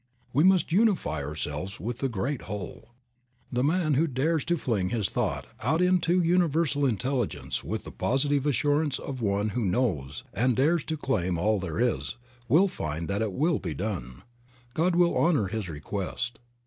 We 0.33 0.43
must 0.43 0.71
unify 0.71 1.23
ourselves 1.23 1.79
with 1.79 1.99
the 1.99 2.09
great 2.09 2.41
whole. 2.49 2.89
The 3.51 3.63
man 3.63 3.93
64 3.93 3.93
Creative 3.93 3.93
Mind. 3.93 3.95
who 3.97 4.07
dares 4.07 4.45
to 4.45 4.57
fling 4.57 4.89
his 4.89 5.09
thought 5.11 5.45
out 5.59 5.79
into 5.79 6.23
universal 6.23 6.87
intelligence 6.87 7.63
with 7.63 7.83
the 7.83 7.91
positive 7.91 8.47
assurance 8.47 8.97
of 8.97 9.21
one 9.21 9.49
who 9.49 9.63
knows 9.63 10.23
and 10.33 10.55
dares 10.55 10.83
to 10.85 10.97
claim 10.97 11.37
all 11.37 11.59
there 11.59 11.79
is 11.79 12.15
will 12.49 12.67
find 12.67 13.07
that 13.09 13.21
it 13.21 13.31
will 13.33 13.59
be 13.59 13.75
done. 13.75 14.23
God 14.73 14.95
will 14.95 15.15
honor 15.15 15.45
his 15.49 15.69
request. 15.69 16.39